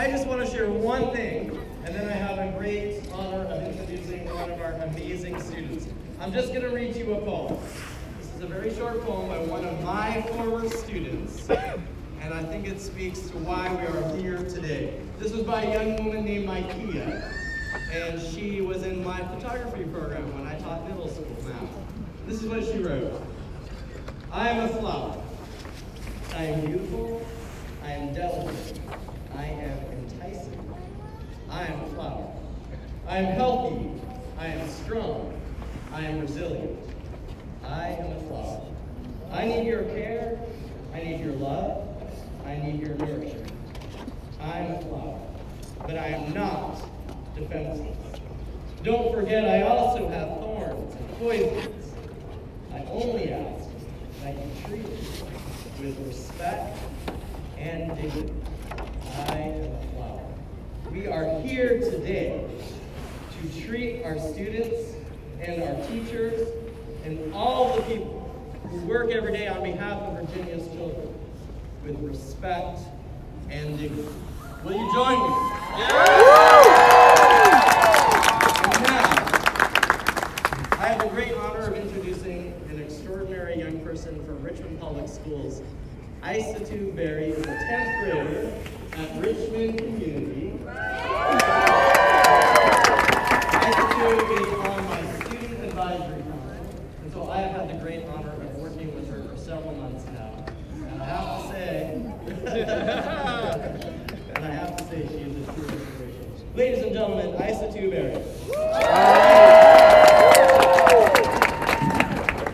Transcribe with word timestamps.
I 0.00 0.10
just 0.10 0.26
want 0.26 0.40
to 0.40 0.50
share 0.50 0.70
one 0.70 1.10
thing, 1.10 1.50
and 1.84 1.94
then 1.94 2.08
I 2.08 2.12
have 2.12 2.38
a 2.38 2.56
great 2.58 3.02
honor 3.12 3.44
of 3.44 3.62
introducing 3.62 4.24
one 4.32 4.50
of 4.50 4.58
our 4.58 4.72
amazing 4.88 5.38
students. 5.42 5.88
I'm 6.18 6.32
just 6.32 6.54
going 6.54 6.62
to 6.62 6.70
read 6.70 6.96
you 6.96 7.12
a 7.12 7.20
poem. 7.20 7.58
This 8.18 8.34
is 8.34 8.40
a 8.40 8.46
very 8.46 8.74
short 8.74 9.02
poem 9.02 9.28
by 9.28 9.40
one 9.40 9.62
of 9.62 9.78
my 9.84 10.22
former 10.22 10.66
students, 10.70 11.50
and 11.50 12.32
I 12.32 12.42
think 12.44 12.66
it 12.66 12.80
speaks 12.80 13.20
to 13.28 13.36
why 13.40 13.68
we 13.74 13.86
are 13.88 14.16
here 14.16 14.38
today. 14.38 14.98
This 15.18 15.32
was 15.32 15.42
by 15.42 15.64
a 15.64 15.70
young 15.74 16.02
woman 16.02 16.24
named 16.24 16.46
Micaiah 16.46 17.30
and 17.92 18.22
she 18.22 18.62
was 18.62 18.84
in 18.84 19.04
my 19.04 19.18
photography 19.34 19.84
program 19.84 20.32
when 20.34 20.46
I 20.46 20.58
taught 20.60 20.88
middle 20.88 21.08
school 21.08 21.36
now. 21.46 21.68
This 22.26 22.42
is 22.42 22.48
what 22.48 22.64
she 22.64 22.78
wrote. 22.78 23.20
I 24.32 24.48
am 24.48 24.64
a 24.64 24.68
flower. 24.80 25.22
I 26.34 26.44
am 26.44 26.64
beautiful. 26.64 27.20
I 27.84 27.92
am 27.92 28.14
delicate. 28.14 28.80
I 29.36 29.44
am 29.44 29.89
I 31.50 31.64
am 31.64 31.80
a 31.80 31.86
flower. 31.94 32.32
I 33.06 33.18
am 33.18 33.32
healthy. 33.34 33.90
I 34.38 34.46
am 34.46 34.68
strong. 34.68 35.32
I 35.92 36.02
am 36.02 36.20
resilient. 36.20 36.78
I 37.64 37.88
am 37.88 38.12
a 38.12 38.20
flower. 38.22 38.62
I 39.32 39.46
need 39.46 39.66
your 39.66 39.82
care. 39.84 40.38
I 40.94 41.02
need 41.02 41.20
your 41.20 41.34
love. 41.34 41.86
I 42.46 42.56
need 42.56 42.80
your 42.80 42.94
nourishment. 42.96 43.52
I 44.40 44.58
am 44.58 44.74
a 44.74 44.80
flower, 44.80 45.20
but 45.80 45.96
I 45.98 46.08
am 46.08 46.32
not 46.32 46.80
defenseless. 47.36 47.96
Don't 48.82 49.14
forget, 49.14 49.44
I 49.44 49.62
also 49.62 50.08
have 50.08 50.28
thorns 50.40 50.94
and 50.94 51.08
poisons. 51.18 51.94
I 52.72 52.82
only 52.84 53.32
ask 53.32 53.68
that 54.22 54.34
you 54.34 54.50
treat 54.66 54.88
me 54.88 54.98
with 55.80 56.06
respect 56.06 56.78
and 57.58 57.94
dignity. 57.94 58.32
I 59.28 59.36
am 59.36 59.64
a 59.64 59.80
flower. 59.92 59.99
We 60.88 61.06
are 61.06 61.40
here 61.40 61.78
today 61.78 62.44
to 63.30 63.62
treat 63.62 64.02
our 64.04 64.18
students 64.18 64.94
and 65.40 65.62
our 65.62 65.86
teachers 65.86 66.48
and 67.04 67.32
all 67.32 67.76
the 67.76 67.82
people 67.82 68.20
who 68.64 68.78
work 68.86 69.10
every 69.10 69.32
day 69.32 69.46
on 69.46 69.62
behalf 69.62 70.00
of 70.02 70.18
Virginia's 70.28 70.66
children 70.74 71.14
with 71.84 71.98
respect 72.00 72.80
and 73.50 73.78
dignity. 73.78 74.08
Will 74.64 74.72
you 74.72 74.92
join 74.92 75.18
me? 75.18 75.34
And 78.64 78.82
now, 78.82 79.10
I 80.78 80.86
have 80.88 80.98
the 81.00 81.08
great 81.08 81.34
honor 81.34 81.68
of 81.68 81.74
introducing 81.74 82.52
an 82.70 82.80
extraordinary 82.80 83.58
young 83.58 83.80
person 83.80 84.24
from 84.24 84.42
Richmond 84.42 84.80
Public 84.80 85.08
Schools. 85.08 85.62
Isatu 86.22 86.94
Berry 86.94 87.30
is 87.30 87.46
a 87.46 87.48
10th 87.48 88.00
grader 88.02 88.52
at 88.92 89.24
Richmond 89.24 89.78
Community. 89.78 90.52
Isatu 93.60 94.04
is 94.36 94.52
on 94.68 94.84
my 94.84 95.00
student 95.24 95.64
advisory 95.64 96.22
council, 96.22 96.64
and 97.02 97.08
so 97.12 97.30
I 97.30 97.38
have 97.38 97.52
had 97.52 97.66
the 97.70 97.78
great 97.82 98.04
honor 98.08 98.32
of 98.32 98.54
working 98.56 98.94
with 98.94 99.08
her 99.08 99.22
for 99.30 99.36
several 99.38 99.74
months 99.76 100.04
now. 100.12 100.44
And 100.92 101.02
I 101.02 101.04
have 101.06 101.42
to 101.42 101.48
say, 101.48 101.94
and 104.36 104.44
I 104.44 104.50
have 104.50 104.76
to 104.76 104.84
say 104.84 105.08
she 105.08 105.20
is 105.20 105.48
a 105.48 105.52
true 105.52 105.68
inspiration. 105.68 106.26
Ladies 106.54 106.82
and 106.84 106.92
gentlemen, 106.92 107.32
Isatu 107.32 107.90
Berry. 107.90 108.22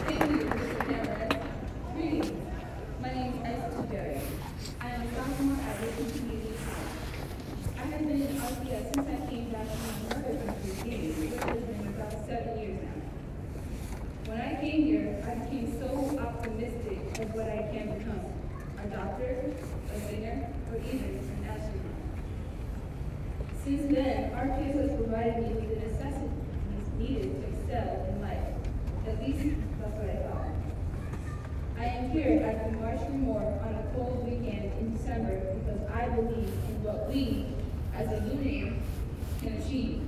Thank 0.07 0.31
you, 0.31 0.37
Mr. 0.47 0.85
Kamras. 0.87 1.33
Greetings. 1.95 2.31
My 3.03 3.11
name 3.13 3.33
is 3.35 3.41
Esther 3.45 3.83
Berry. 3.91 4.21
I 4.81 4.83
am 4.91 5.01
a 5.03 5.05
sophomore 5.15 5.59
at 5.65 5.75
Richmond 5.81 6.13
Community 6.13 6.53
College. 6.65 6.95
I 7.79 7.81
have 7.87 8.03
been 8.07 8.21
in 8.23 8.29
RPS 8.37 8.85
since 8.95 9.09
I 9.09 9.11
came 9.31 9.47
back 9.51 9.67
from 9.67 9.81
my 9.87 9.93
mother 10.15 10.35
country, 10.45 10.73
Guinea, 10.85 11.11
which 11.13 11.35
has 11.43 11.61
been 11.63 11.87
about 11.89 12.13
seven 12.27 12.53
years 12.61 12.79
now. 12.83 12.99
When 14.33 14.41
I 14.41 14.43
came 14.61 14.81
here, 14.85 15.09
I 15.27 15.29
became 15.45 15.69
so 15.81 15.89
optimistic 16.19 16.99
of 17.19 17.27
what 17.35 17.49
I 17.49 17.69
can 17.73 17.87
become. 17.99 18.25
A 18.79 18.87
doctor, 18.89 19.31
a 19.95 20.01
singer, 20.09 20.37
or 20.71 20.77
even 20.79 21.17
an 21.17 21.45
astronaut. 21.49 21.97
Since 23.65 23.85
then, 23.93 24.31
RPS 24.31 24.75
has 24.77 24.93
provided 24.97 25.37
me 25.43 25.49
with 25.55 25.69
the 25.71 25.77
necessities 25.89 26.31
needed 26.99 27.29
to 27.35 27.47
excel 27.49 28.07
in 28.09 28.21
life. 28.23 28.47
At 29.07 29.17
least, 29.23 29.57
that's 29.81 29.95
what 29.97 30.09
I 30.09 30.13
thought. 30.29 30.51
I 31.79 31.85
am 31.85 32.11
here 32.11 32.41
at 32.43 32.57
the 32.71 32.79
March 32.79 33.01
for 33.01 33.11
More 33.13 33.43
on 33.43 33.75
a 33.75 33.77
cold 33.95 34.25
weekend 34.25 34.73
in 34.79 34.97
December 34.97 35.35
because 35.55 35.81
I 35.91 36.09
believe 36.09 36.49
in 36.69 36.83
what 36.97 37.13
we, 37.13 37.45
as 37.95 38.09
a 38.09 38.25
union, 38.27 38.83
can 39.41 39.53
achieve. 39.55 40.01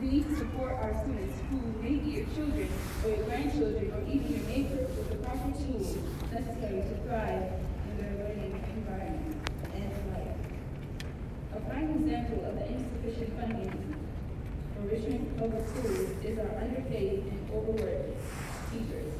We- 0.00 0.06
need 0.06 0.28
to 0.28 0.36
support 0.36 0.72
our 0.72 0.94
students 1.02 1.40
who 1.50 1.56
may 1.82 1.96
be 1.96 2.10
your 2.20 2.26
children 2.36 2.68
or 3.02 3.10
your 3.10 3.24
grandchildren 3.24 3.90
or 3.92 4.00
even 4.06 4.28
your 4.30 4.46
neighbors 4.46 4.88
with 4.96 5.08
the 5.10 5.16
proper 5.16 5.50
tools 5.52 5.96
necessary 6.30 6.82
to 6.82 6.94
thrive 7.02 7.50
in 7.88 7.96
their 7.98 8.12
learning 8.22 8.54
environment 8.76 9.36
and 9.74 9.90
life. 10.12 10.36
A 11.56 11.60
prime 11.68 11.90
example 11.90 12.44
of 12.44 12.54
the 12.54 12.66
insufficient 12.68 13.40
funding 13.40 13.96
for 14.76 14.82
Richmond 14.86 15.38
Public 15.38 15.66
Schools 15.66 16.10
is 16.22 16.38
our 16.38 16.52
underpaid 16.60 17.24
and 17.26 17.50
overworked 17.52 18.12
teachers. 18.70 19.12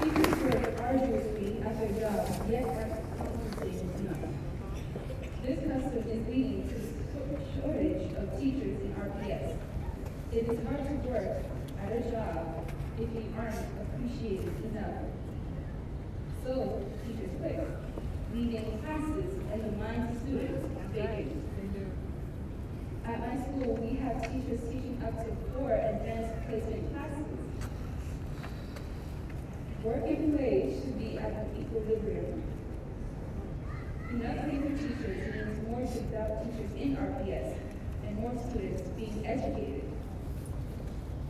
Teachers 0.00 0.34
work 0.42 0.80
arduously 0.80 1.62
at 1.62 1.78
their 1.78 1.92
jobs, 2.00 2.30
yet 2.50 2.64
are 2.64 2.98
compensated 3.18 3.88
enough. 4.00 4.30
This 5.44 5.58
custom 5.60 6.04
is 6.08 6.26
leading 6.28 6.68
to 6.68 6.74
a 7.36 7.60
shortage 7.60 8.12
of 8.16 8.40
teachers 8.40 8.80
in 8.80 8.94
RPS. 8.98 9.56
It 10.32 10.48
is 10.48 10.66
hard 10.66 10.84
to 10.88 11.08
work 11.08 11.44
at 11.84 11.92
a 11.92 12.10
job 12.10 12.70
if 12.98 13.08
you 13.14 13.24
aren't 13.38 13.54
appreciated 13.82 14.54
enough. 14.72 15.04
So, 16.44 16.82
teachers 17.06 17.30
quit, 17.40 17.68
leaving 18.54 18.78
classes 18.82 19.34
and 19.50 19.64
the 19.64 19.72
minds 19.82 20.14
of 20.14 20.22
students 20.22 20.64
vacant. 20.92 21.42
At 23.04 23.18
my 23.18 23.36
school, 23.42 23.74
we 23.82 23.96
have 23.96 24.22
teachers 24.22 24.60
teaching 24.70 25.02
up 25.04 25.18
to 25.18 25.34
four 25.52 25.72
advanced 25.72 26.46
placement 26.46 26.94
classes. 26.94 27.26
Work 29.82 30.04
and 30.06 30.38
play 30.38 30.80
should 30.80 30.98
be 30.98 31.18
at 31.18 31.32
an 31.32 31.48
equilibrium. 31.60 32.42
Enough 34.10 34.36
pay 34.46 34.58
for 34.58 34.78
teachers 34.78 35.34
means 35.34 35.68
more 35.68 35.80
without 35.80 36.44
teachers 36.44 36.72
in 36.80 36.96
RPS 36.96 37.56
and 38.06 38.18
more 38.20 38.32
students 38.48 38.82
being 38.90 39.26
educated. 39.26 39.82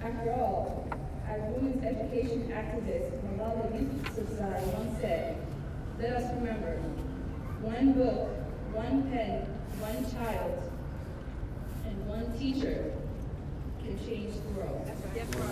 After 0.02 0.30
all, 0.34 0.86
as 1.26 1.40
women's 1.54 1.82
education 1.82 2.52
activist 2.52 3.10
Malala 3.24 3.72
Yousafzai 3.72 4.62
once 4.74 5.00
said, 5.00 5.38
let 5.98 6.12
us 6.12 6.34
remember, 6.34 6.78
one 7.64 7.92
book, 7.94 8.28
one 8.72 9.10
pen, 9.10 9.46
one 9.80 10.04
child, 10.12 10.70
and 11.86 12.08
one 12.08 12.38
teacher 12.38 12.92
can 13.82 13.98
change 14.06 14.34
the 14.34 14.60
world. 14.60 14.90
Cashmore. 15.14 15.46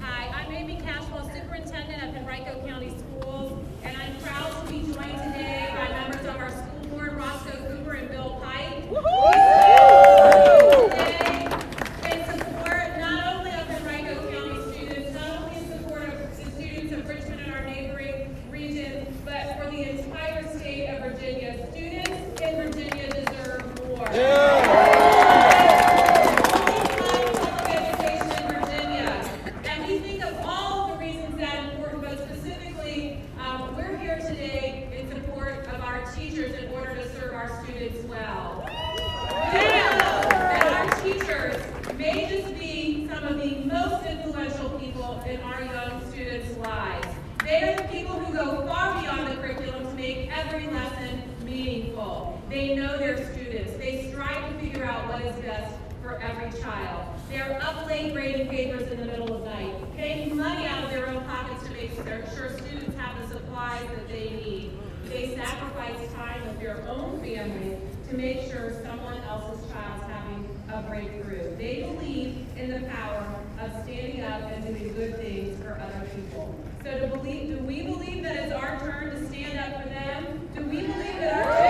Hi, 0.00 0.28
I'm 0.34 0.52
Amy 0.52 0.80
Cashwell, 0.82 1.32
Superintendent 1.32 2.02
of 2.02 2.14
Henrico 2.16 2.66
County 2.66 2.90
Schools, 2.98 3.64
and 3.84 3.96
I'm 3.96 4.16
proud 4.20 4.66
to 4.66 4.72
be 4.72 4.80
joined 4.80 5.18
today 5.22 5.72
by 5.74 5.88
members 5.90 6.26
of 6.26 6.36
our 6.36 6.50
school 6.50 6.86
board, 6.90 7.12
Roscoe 7.16 7.56
Cooper 7.68 7.92
and 7.92 8.10
Bill 8.10 8.40
Pike, 8.42 8.84
They 52.56 52.74
know 52.74 52.96
their 52.96 53.16
students. 53.32 53.76
They 53.76 54.08
strive 54.10 54.50
to 54.50 54.58
figure 54.58 54.84
out 54.84 55.08
what 55.08 55.20
is 55.22 55.36
best 55.44 55.74
for 56.02 56.18
every 56.46 56.60
child. 56.60 57.06
They're 57.28 57.58
up 57.62 57.86
late 57.86 58.12
grading 58.12 58.48
papers 58.48 58.90
in 58.90 59.00
the 59.00 59.06
middle 59.06 59.34
of 59.34 59.42
the 59.42 59.50
night, 59.50 59.96
paying 59.96 60.36
money 60.36 60.66
out 60.66 60.84
of 60.84 60.90
their 60.90 61.08
own 61.08 61.24
pockets 61.24 61.64
to 61.64 61.70
make 61.72 61.94
sure 61.94 62.50
students 62.58 62.96
have 62.96 63.20
the 63.20 63.34
supplies 63.34 63.86
that 63.90 64.08
they 64.08 64.30
need. 64.30 64.72
They 65.08 65.34
sacrifice 65.36 66.12
time 66.12 66.46
with 66.46 66.60
their 66.60 66.86
own 66.88 67.20
families 67.20 67.78
to 68.08 68.16
make 68.16 68.50
sure 68.50 68.72
someone 68.84 69.18
else's 69.22 69.70
child's 69.70 70.04
having 70.04 70.48
a 70.72 70.82
breakthrough. 70.82 71.56
They 71.56 71.82
believe 71.82 72.46
in 72.56 72.70
the 72.70 72.88
power 72.88 73.40
of 73.60 73.70
standing 73.84 74.22
up 74.22 74.42
and 74.42 74.64
doing 74.64 74.94
good 74.94 75.16
things 75.16 75.62
for 75.62 75.80
other 75.80 76.06
people. 76.14 76.54
So 76.84 76.98
do 76.98 77.06
believe, 77.16 77.58
do 77.58 77.64
we 77.64 77.82
believe 77.82 78.22
that 78.22 78.36
it's 78.36 78.52
our 78.52 78.78
turn 78.80 79.10
to 79.10 79.26
stand 79.28 79.58
up 79.58 79.82
for 79.82 79.88
them? 79.88 80.48
Do 80.54 80.62
we 80.62 80.82
believe 80.82 81.18
that 81.18 81.46
our 81.46 81.65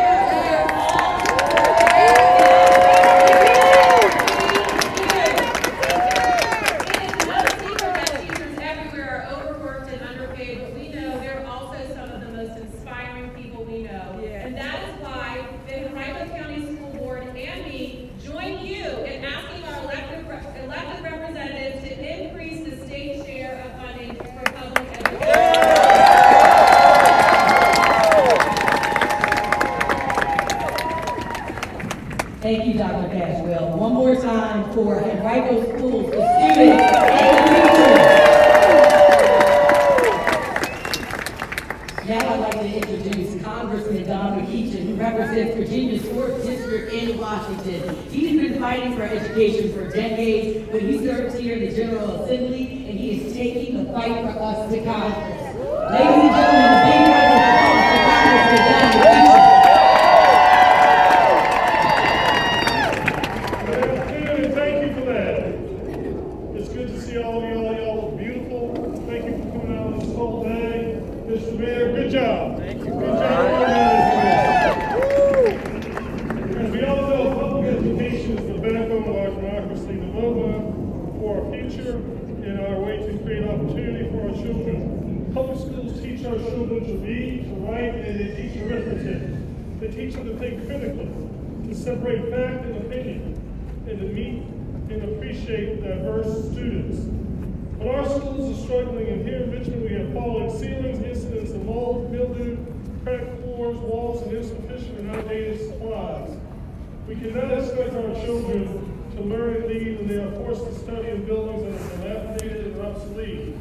children 108.26 108.66
to 109.14 109.22
learn 109.22 109.54
and 109.54 109.66
lead 109.66 109.98
when 109.98 110.08
they 110.08 110.16
are 110.16 110.32
forced 110.32 110.64
to 110.64 110.74
study 110.80 111.10
in 111.10 111.24
buildings 111.26 111.62
that 111.62 111.78
are 111.78 112.02
dilapidated 112.02 112.66
and 112.74 112.80
obsolete. 112.84 113.54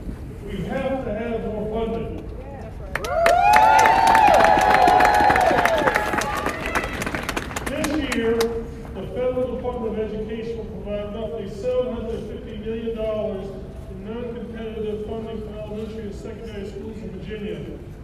We 0.44 0.58
have 0.66 1.06
to 1.06 1.14
have 1.14 1.46
more 1.46 1.86
funding. 1.86 2.26
This 7.70 8.16
year, 8.16 8.34
the 8.38 9.06
federal 9.14 9.56
Department 9.56 10.00
of 10.00 10.12
Education 10.12 10.58
will 10.58 10.66
provide 10.82 11.14
roughly 11.14 11.48
seven 11.48 11.94
hundred 11.94 12.20
fifty 12.28 12.58
million 12.58 12.98
dollars 12.98 13.46
in 13.92 14.04
non-competitive 14.04 15.06
funding 15.06 15.42
for 15.42 15.60
elementary 15.60 16.06
and 16.06 16.16
secondary 16.16 16.68
schools 16.68 16.98
in 16.98 17.12
Virginia. 17.12 17.60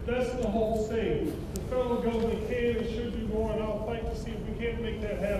That's 0.06 0.30
the 0.34 0.46
whole 0.46 0.86
state. 0.86 1.26
The 1.54 1.60
federal 1.62 2.02
government 2.02 2.48
can 2.48 2.76
and 2.76 2.88
should 2.88 3.18
do 3.18 3.26
more, 3.34 3.50
and 3.52 3.62
I'll 3.64 3.84
fight 3.84 4.04
to 4.08 4.16
see 4.16 4.30
if 4.30 4.38
we 4.48 4.64
can't 4.64 4.80
make 4.80 5.00
that 5.02 5.18
happen. 5.18 5.31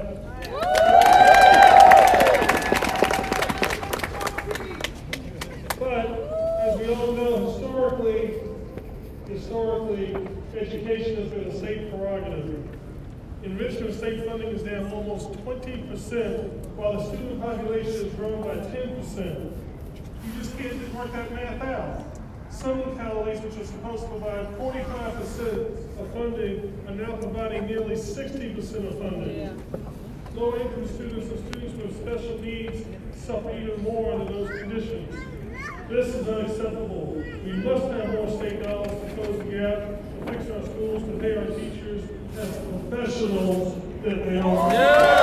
3%, 15.92 16.48
while 16.76 16.96
the 16.96 17.04
student 17.04 17.40
population 17.40 17.92
has 17.92 18.14
grown 18.14 18.40
by 18.42 18.54
10%. 18.54 19.52
You 20.24 20.32
just 20.38 20.56
can't 20.58 20.94
work 20.94 21.12
that 21.12 21.32
math 21.32 21.62
out. 21.62 22.04
Some 22.50 22.80
localities, 22.80 23.40
which 23.42 23.56
are 23.56 23.66
supposed 23.66 24.04
to 24.04 24.08
provide 24.10 24.46
45% 24.58 26.00
of 26.00 26.12
funding, 26.12 26.84
are 26.86 26.94
now 26.94 27.16
providing 27.16 27.66
nearly 27.66 27.96
60% 27.96 28.88
of 28.88 28.98
funding. 28.98 29.38
Yeah. 29.38 29.52
Low-income 30.34 30.88
students 30.88 31.30
and 31.30 31.52
students 31.52 31.82
with 31.82 31.96
special 32.02 32.38
needs 32.38 32.86
suffer 33.16 33.50
even 33.50 33.82
more 33.82 34.12
under 34.12 34.32
those 34.32 34.60
conditions. 34.60 35.14
This 35.88 36.14
is 36.14 36.26
unacceptable. 36.26 37.22
We 37.44 37.52
must 37.52 37.84
have 37.84 38.12
more 38.12 38.30
state 38.38 38.62
dollars 38.62 38.88
to 38.88 39.14
close 39.14 39.38
the 39.38 39.44
gap, 39.44 39.78
to 39.78 40.32
fix 40.32 40.50
our 40.50 40.64
schools, 40.64 41.02
to 41.02 41.18
pay 41.18 41.36
our 41.36 41.46
teachers 41.46 42.08
as 42.38 42.56
professionals 42.88 43.74
that 44.02 44.24
they 44.26 44.38
are. 44.38 44.72
Yeah. 44.72 45.21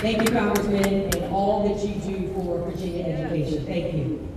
Thank 0.00 0.22
you, 0.26 0.34
Congressman, 0.34 0.84
and 1.14 1.24
all 1.30 1.68
that 1.68 1.86
you 1.86 1.94
do 1.96 2.32
for 2.32 2.70
Virginia 2.70 3.04
education. 3.04 3.66
Thank 3.66 3.94
you. 3.94 4.28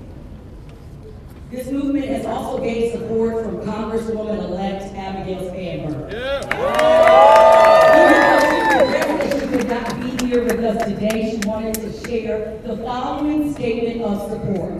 This 1.50 1.72
movement 1.72 2.06
has 2.08 2.26
also 2.26 2.62
gained 2.62 2.92
support 2.92 3.46
from 3.46 3.62
Congresswoman-elect 3.62 4.94
Abigail 4.94 5.40
Spanberger. 5.52 6.10
Even 7.94 8.18
though 9.08 9.30
she 9.30 9.40
she 9.40 9.48
could 9.48 9.70
not 9.70 9.88
be 10.02 10.28
here 10.28 10.44
with 10.44 10.60
us 10.66 10.86
today, 10.86 11.32
she 11.32 11.48
wanted 11.48 11.76
to 11.76 11.94
share 12.06 12.58
the 12.66 12.76
following 12.78 13.54
statement 13.54 14.02
of 14.02 14.30
support. 14.32 14.74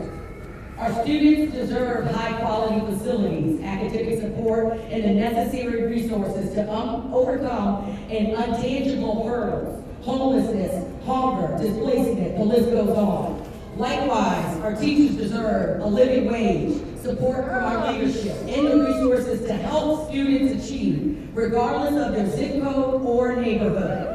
Our 0.78 0.92
students 1.04 1.54
deserve 1.54 2.12
high-quality 2.12 2.86
facilities, 2.88 3.62
academic 3.62 4.20
support, 4.20 4.74
and 4.74 5.02
the 5.02 5.14
necessary 5.14 5.84
resources 5.84 6.54
to 6.56 6.70
um, 6.70 7.14
overcome 7.14 7.86
an 8.10 8.36
untangible 8.36 9.26
hurdles, 9.26 9.73
homelessness, 10.04 11.06
hunger, 11.06 11.58
displacement, 11.58 12.38
the 12.38 12.44
list 12.44 12.70
goes 12.72 12.90
on. 12.90 13.42
Likewise, 13.78 14.60
our 14.60 14.76
teachers 14.76 15.16
deserve 15.16 15.82
a 15.82 15.88
living 15.88 16.32
wage, 16.32 16.78
support 17.02 17.46
from 17.46 17.64
our 17.64 17.92
leadership, 17.92 18.38
and 18.48 18.68
the 18.68 18.86
resources 18.86 19.48
to 19.48 19.54
help 19.54 20.10
students 20.10 20.64
achieve, 20.64 21.30
regardless 21.34 22.06
of 22.06 22.14
their 22.14 22.30
zip 22.30 22.62
code 22.62 23.02
or 23.02 23.36
neighborhood. 23.36 24.08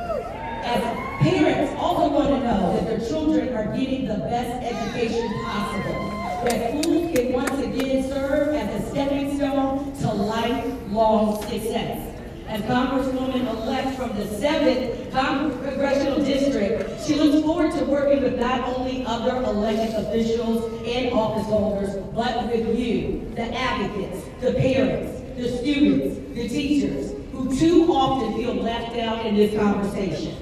As 0.62 0.82
parents 1.20 1.74
also 1.78 2.12
want 2.12 2.28
to 2.28 2.38
know 2.40 2.72
that 2.74 2.86
their 2.86 3.08
children 3.08 3.54
are 3.54 3.76
getting 3.76 4.06
the 4.06 4.18
best 4.18 4.64
education 4.64 5.28
possible, 5.42 6.10
that 6.44 6.70
schools 6.70 7.16
can 7.16 7.32
once 7.32 7.60
again 7.64 8.08
serve 8.08 8.54
as 8.54 8.82
a 8.84 8.90
stepping 8.90 9.36
stone 9.36 9.92
to 10.00 10.12
lifelong 10.12 11.42
success. 11.42 12.14
As 12.46 12.62
Congresswoman-elect 12.62 13.96
from 13.96 14.16
the 14.16 14.26
seventh 14.38 14.97
Con- 14.97 14.97
Congressional 15.10 16.24
District, 16.24 17.00
She 17.06 17.14
looks 17.14 17.42
forward 17.42 17.72
to 17.72 17.84
working 17.84 18.22
with 18.22 18.38
not 18.38 18.68
only 18.68 19.04
other 19.06 19.36
elected 19.36 19.94
officials 19.94 20.82
and 20.86 21.12
office 21.12 21.46
holders, 21.46 21.94
but 22.14 22.50
with 22.50 22.78
you, 22.78 23.32
the 23.34 23.54
advocates, 23.54 24.26
the 24.40 24.52
parents, 24.52 25.22
the 25.36 25.48
students, 25.56 26.18
the 26.34 26.48
teachers, 26.48 27.12
who 27.32 27.56
too 27.56 27.90
often 27.92 28.34
feel 28.36 28.54
left 28.54 28.96
out 28.98 29.24
in 29.24 29.36
this 29.36 29.58
conversation. 29.58 30.36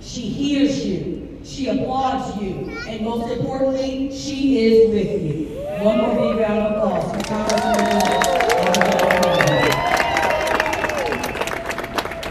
She 0.00 0.22
hears 0.22 0.84
you, 0.84 1.40
she 1.44 1.68
applauds 1.68 2.40
you, 2.42 2.70
and 2.88 3.04
most 3.04 3.30
importantly, 3.30 4.10
she 4.16 4.66
is 4.66 4.90
with 4.90 5.22
you. 5.22 5.48
One 5.84 5.98
more 5.98 6.14
big 6.14 6.40
round 6.40 6.58
of 6.58 6.72
applause 6.72 7.12
for 7.12 7.18
Congresswoman. 7.22 8.18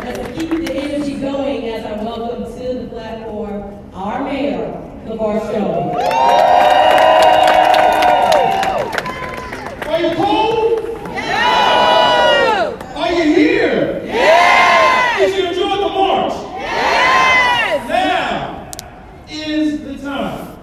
Let's 0.04 0.40
keep 0.40 0.50
the 0.50 0.74
energy 0.74 1.16
going 1.20 1.70
as 1.70 1.86
I 1.86 2.04
welcome 2.04 2.44
to 2.44 2.74
the 2.74 2.88
platform 2.88 3.78
our 3.98 4.24
mayor, 4.24 4.68
LeVar 5.08 5.42
Stoney. 5.50 6.02
Are 9.88 9.97
you 9.97 9.97
cold? 10.16 10.82
Yeah! 11.14 12.94
Are 12.96 13.12
you 13.12 13.24
here? 13.34 14.02
Yeah! 14.06 15.20
Did 15.20 15.36
you 15.36 15.48
enjoy 15.48 15.78
the 15.78 15.90
march? 15.90 16.34
Yes! 16.60 17.90
Now 17.90 18.72
is 19.30 19.82
the 19.84 19.98
time. 20.06 20.58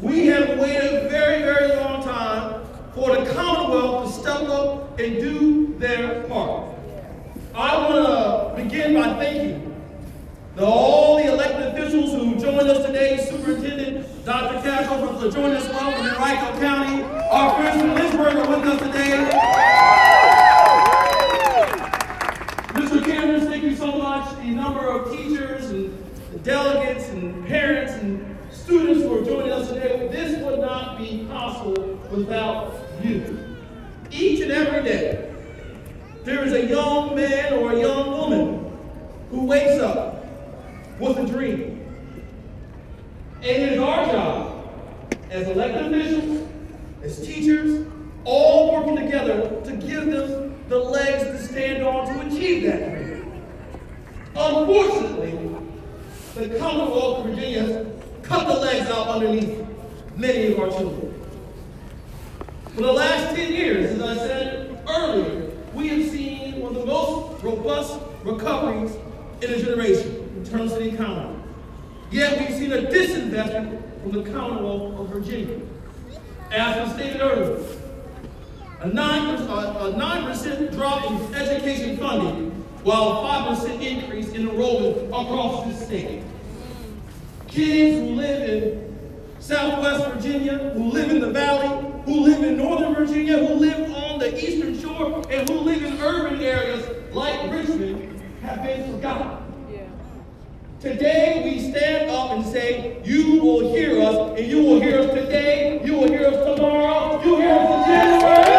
We 0.00 0.26
have 0.26 0.58
waited 0.58 1.06
a 1.06 1.08
very, 1.08 1.42
very 1.42 1.76
long 1.76 2.02
time 2.02 2.64
for 2.94 3.16
the 3.16 3.30
Commonwealth 3.32 4.14
to 4.14 4.20
step 4.20 4.48
up 4.48 4.98
and 4.98 5.20
do 5.20 5.74
their 5.78 6.22
part. 6.24 6.74
I 7.54 7.76
want 7.76 8.56
to 8.56 8.62
begin 8.62 8.94
by 8.94 9.14
thanking 9.22 9.70
the, 10.56 10.66
all 10.66 11.16
the 11.16 11.32
elected 11.32 11.68
officials 11.68 12.12
who 12.12 12.38
joined 12.38 12.68
us 12.68 12.84
today, 12.84 13.16
Superintendent 13.30 14.24
Dr. 14.24 14.60
Castro 14.62 15.18
for 15.18 15.30
joining 15.30 15.56
us 15.56 15.68
well 15.68 15.92
from 15.92 16.06
Henrico 16.06 16.60
County, 16.60 17.02
our 17.02 17.56
friends 17.56 17.80
from 17.80 17.94
Lynchburg 17.94 18.36
are 18.36 18.48
with 18.48 18.68
us 18.68 18.80
today. 18.80 19.10
Mr. 22.74 23.00
Kamras, 23.02 23.48
thank 23.48 23.62
you 23.62 23.76
so 23.76 23.96
much. 23.96 24.36
The 24.36 24.50
number 24.50 24.86
of 24.86 25.10
teachers 25.10 25.70
and 25.70 25.96
the 26.32 26.38
delegates 26.40 27.08
and 27.10 27.46
parents 27.46 27.92
and 27.92 28.36
students 28.50 29.02
who 29.02 29.18
are 29.18 29.24
joining 29.24 29.52
us 29.52 29.68
today, 29.68 30.08
this 30.08 30.42
would 30.44 30.60
not 30.60 30.98
be 30.98 31.26
possible 31.30 31.98
without 32.10 32.74
you. 33.02 33.56
Each 34.10 34.40
and 34.40 34.50
every 34.50 34.82
day, 34.82 35.32
there 36.24 36.44
is 36.44 36.52
a 36.52 36.66
young 36.66 37.14
man 37.14 37.52
or 37.54 37.72
a 37.72 37.80
young 37.80 38.10
woman 38.10 38.78
who 39.30 39.44
wakes 39.44 39.80
up 39.80 40.20
with 41.00 41.18
a 41.18 41.26
dream. 41.26 41.86
And 43.36 43.44
it 43.44 43.72
is 43.72 43.78
our 43.80 44.06
job 44.06 45.10
as 45.30 45.48
elected 45.48 45.86
officials, 45.86 46.48
as 47.02 47.26
teachers, 47.26 47.86
all 48.24 48.74
working 48.74 48.96
together 48.96 49.60
to 49.64 49.72
give 49.76 50.06
them 50.06 50.54
the 50.68 50.78
legs 50.78 51.24
to 51.24 51.52
stand 51.52 51.82
on 51.82 52.06
to 52.06 52.26
achieve 52.26 52.64
that 52.64 52.90
dream. 52.90 53.42
Unfortunately, 54.36 55.56
the 56.36 56.58
Commonwealth 56.58 57.18
of 57.18 57.26
Virginia 57.26 57.62
has 57.62 57.86
cut 58.22 58.46
the 58.46 58.60
legs 58.60 58.88
out 58.90 59.08
underneath 59.08 59.66
many 60.16 60.52
of 60.52 60.60
our 60.60 60.70
children. 60.70 61.14
For 62.74 62.82
the 62.82 62.92
last 62.92 63.34
10 63.34 63.52
years, 63.52 63.98
as 63.98 64.02
I 64.02 64.14
said 64.16 64.84
earlier, 64.88 65.50
we 65.74 65.88
have 65.88 66.10
seen 66.10 66.60
one 66.60 66.76
of 66.76 66.82
the 66.82 66.86
most 66.86 67.42
robust 67.42 68.00
recoveries 68.22 68.94
in 69.42 69.50
a 69.50 69.58
generation 69.58 70.30
in 70.36 70.44
terms 70.44 70.72
of 70.72 70.78
the 70.78 70.94
economy. 70.94 71.36
Yet 72.10 72.38
we've 72.38 72.56
seen 72.56 72.72
a 72.72 72.82
disinvestment 72.82 74.02
from 74.02 74.12
the 74.12 74.30
Commonwealth 74.30 75.00
of 75.00 75.08
Virginia. 75.08 75.60
As 76.50 76.88
was 76.88 76.94
stated 76.96 77.20
earlier, 77.20 77.62
a 78.80 78.88
9%, 78.88 79.40
a 79.40 79.92
9% 79.98 80.72
drop 80.72 81.10
in 81.10 81.34
education 81.34 81.98
funding, 81.98 82.50
while 82.82 83.10
a 83.10 83.54
5% 83.54 83.82
increase 83.82 84.30
in 84.30 84.48
enrollment 84.48 85.06
across 85.08 85.66
the 85.66 85.74
state. 85.84 86.22
Kids 87.90 88.08
who 88.08 88.14
live 88.14 88.48
in 88.48 88.96
Southwest 89.40 90.06
Virginia, 90.12 90.58
who 90.74 90.90
live 90.90 91.10
in 91.10 91.20
the 91.20 91.30
valley, 91.30 91.92
who 92.04 92.20
live 92.20 92.44
in 92.44 92.56
Northern 92.56 92.94
Virginia, 92.94 93.38
who 93.38 93.54
live 93.54 93.92
on 93.92 94.20
the 94.20 94.32
Eastern 94.38 94.78
Shore, 94.78 95.24
and 95.28 95.48
who 95.48 95.56
live 95.56 95.82
in 95.82 96.00
urban 96.00 96.40
areas 96.40 96.86
like 97.12 97.50
Richmond 97.50 98.22
have 98.42 98.62
been 98.62 98.92
forgotten. 98.92 99.38
Today 100.80 101.42
we 101.44 101.70
stand 101.70 102.10
up 102.10 102.30
and 102.30 102.46
say, 102.46 103.02
you 103.04 103.42
will 103.42 103.74
hear 103.74 104.00
us, 104.02 104.38
and 104.38 104.46
you 104.46 104.62
will 104.62 104.80
hear 104.80 105.00
us 105.00 105.10
today, 105.10 105.80
you 105.84 105.94
will 105.94 106.08
hear 106.08 106.28
us 106.28 106.56
tomorrow, 106.56 107.22
you 107.22 107.30
will 107.30 107.40
hear 107.40 107.54
us 107.54 107.86
in 107.86 107.92
January. 107.92 108.50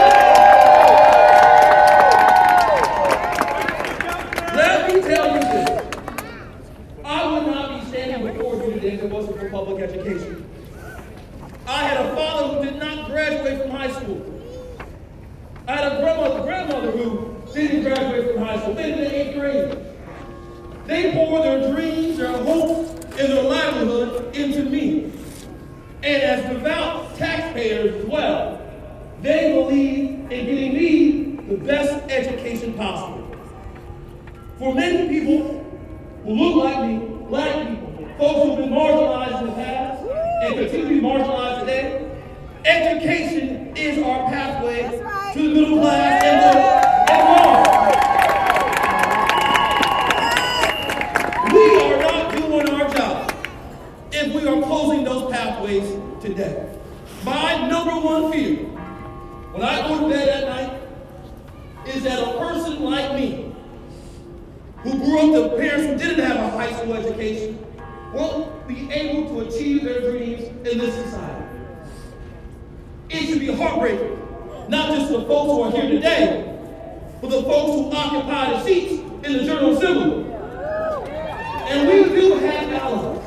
Let 4.56 4.94
me 4.94 5.02
tell 5.02 5.34
you 5.34 5.40
this. 5.40 5.70
I 7.04 7.34
would 7.34 7.48
not 7.48 7.80
be 7.80 7.88
standing 7.88 8.28
before 8.28 8.56
you 8.56 8.74
today 8.74 8.94
if 8.94 9.02
it 9.02 9.10
wasn't 9.10 9.40
for 9.40 9.50
public 9.50 9.82
education. 9.82 10.48
I 11.66 11.88
had 11.88 12.06
a 12.06 12.16
father 12.16 12.54
who 12.54 12.66
did 12.66 12.78
not 12.78 13.10
graduate 13.51 13.70
from 13.70 13.77
high 13.77 13.91
school. 13.91 14.41
I 15.67 15.75
had 15.75 15.91
a 15.93 16.01
grandmother, 16.01 16.43
grandmother 16.43 16.91
who 16.91 17.36
didn't 17.53 17.84
graduate 17.84 18.34
from 18.34 18.43
high 18.43 18.60
school, 18.60 18.74
they 18.74 18.91
did 18.91 19.12
eighth 19.12 19.36
grade. 19.36 19.77
They 20.86 21.12
poured 21.13 21.43
their 21.43 21.72
dreams, 21.72 22.17
their 22.17 22.38
hopes, 22.38 22.91
and 23.20 23.31
their 23.31 23.43
livelihood 23.43 24.36
into 24.36 24.63
me. 24.63 25.12
And 26.03 26.24
as 26.24 26.50
devout 26.51 27.15
taxpayers 27.17 28.03
as 28.03 28.05
well, 28.10 28.60
they 29.22 29.53
believe 29.53 30.31
in 30.31 30.46
giving 30.46 30.74
me 30.74 31.36
the 31.48 31.58
best 31.58 32.10
education 32.12 32.74
possible. 32.74 33.36
For 34.58 34.74
many 34.74 35.10
people 35.10 35.63
who 36.24 36.34
look 36.34 36.63
like 36.63 36.89
me, 36.89 37.08
black 37.27 37.67
people, 37.67 38.10
folks 38.17 38.43
who've 38.43 38.58
been 38.58 38.70
marginalized 38.70 39.41
in 39.41 39.48
the 39.48 39.53
past 39.53 40.03
and 40.43 40.55
continue 40.55 40.84
to 40.84 40.89
be 40.89 41.00
marginalized 41.01 41.60
today, 41.62 42.12
education 42.65 43.75
is 43.75 44.03
our 44.03 44.29
pathway 44.29 44.84
the 45.80 45.88
and 45.88 46.42
the 46.44 46.51
and. 47.12 47.92
We 51.54 51.63
are 51.82 51.98
not 52.01 52.36
doing 52.36 52.70
our 52.70 52.90
job 52.94 53.34
if 54.12 54.34
we 54.34 54.48
are 54.48 54.62
closing 54.62 55.04
those 55.04 55.32
pathways 55.32 55.88
today. 56.22 56.68
My 57.24 57.68
number 57.68 57.92
one 57.92 58.32
fear 58.32 58.66
when 59.54 59.63
I 59.63 59.88
go 59.88 60.00
to 60.01 60.10
bed 60.10 60.28
at 60.30 60.48
night 60.48 60.82
is 61.88 62.04
that 62.04 62.20
a 62.20 62.38
person 62.38 62.82
like 62.84 63.16
me, 63.16 63.54
who 64.84 64.98
grew 64.98 65.20
up 65.46 65.51
to 65.51 65.58
parents 65.58 65.86
who 65.86 65.98
didn't 66.10 66.25
have 66.25 66.38
a 66.38 66.50
high 66.51 66.72
school 66.74 66.94
education, 66.96 67.58
won't 68.13 68.68
be 68.68 68.92
able 68.92 69.28
to 69.30 69.48
achieve 69.48 69.84
their 69.84 70.01
dreams 70.01 70.44
in 70.68 70.78
this 70.78 70.96
society. 70.96 71.46
It 73.10 73.28
should 73.28 73.40
be 73.40 73.54
heartbreaking, 73.54 74.11
folks 75.32 75.48
who 75.50 75.62
are 75.62 75.72
here 75.72 75.90
today, 75.90 76.60
but 77.22 77.30
the 77.30 77.42
folks 77.44 77.72
who 77.72 77.90
occupy 77.96 78.50
the 78.50 78.64
seats 78.66 78.92
in 78.92 79.32
the 79.38 79.44
General 79.46 79.78
Assembly. 79.78 80.26
And 81.70 81.88
we 81.88 82.04
do 82.04 82.36
have 82.36 82.74
allies. 82.74 83.22